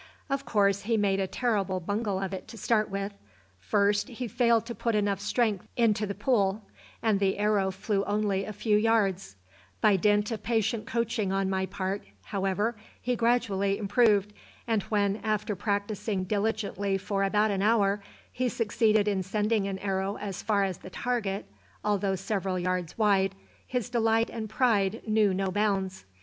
[0.31, 3.13] Of course he made a terrible bungle of it to start with.
[3.59, 6.63] First, he failed to put enough strength into the pull,
[7.03, 9.35] and the arrow flew only a few yards;
[9.79, 14.33] by dint of patient coaching on my part, however, he gradually improved,
[14.65, 18.01] and when, after practising diligently for about an hour,
[18.33, 21.45] he succeeded in sending an arrow as far as the target
[21.83, 23.35] although several yards wide
[23.67, 26.05] his delight and pride knew no bounds.